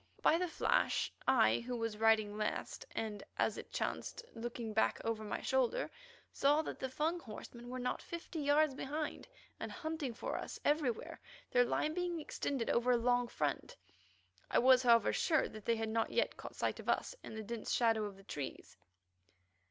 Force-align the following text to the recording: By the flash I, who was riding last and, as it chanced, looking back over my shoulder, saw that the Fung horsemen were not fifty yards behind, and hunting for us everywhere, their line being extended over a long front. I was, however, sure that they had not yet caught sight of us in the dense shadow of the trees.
By 0.23 0.39
the 0.39 0.47
flash 0.47 1.13
I, 1.27 1.59
who 1.59 1.77
was 1.77 1.95
riding 1.99 2.35
last 2.35 2.87
and, 2.95 3.23
as 3.37 3.55
it 3.59 3.71
chanced, 3.71 4.25
looking 4.33 4.73
back 4.73 4.99
over 5.05 5.23
my 5.23 5.41
shoulder, 5.41 5.91
saw 6.33 6.63
that 6.63 6.79
the 6.79 6.89
Fung 6.89 7.19
horsemen 7.19 7.69
were 7.69 7.77
not 7.77 8.01
fifty 8.01 8.39
yards 8.39 8.73
behind, 8.73 9.27
and 9.59 9.71
hunting 9.71 10.15
for 10.15 10.37
us 10.37 10.59
everywhere, 10.65 11.21
their 11.51 11.65
line 11.65 11.93
being 11.93 12.19
extended 12.19 12.67
over 12.71 12.89
a 12.89 12.97
long 12.97 13.27
front. 13.27 13.77
I 14.49 14.57
was, 14.57 14.81
however, 14.81 15.13
sure 15.13 15.47
that 15.49 15.65
they 15.65 15.75
had 15.75 15.89
not 15.89 16.09
yet 16.11 16.35
caught 16.35 16.55
sight 16.55 16.79
of 16.79 16.89
us 16.89 17.13
in 17.23 17.35
the 17.35 17.43
dense 17.43 17.71
shadow 17.71 18.05
of 18.05 18.17
the 18.17 18.23
trees. 18.23 18.75